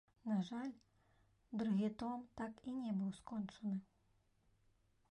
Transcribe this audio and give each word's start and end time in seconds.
На 0.29 0.35
жаль, 0.47 0.71
другі 1.59 1.89
том 2.01 2.25
так 2.41 2.53
і 2.73 2.75
не 2.81 2.91
быў 3.03 3.15
скончаны. 3.23 3.75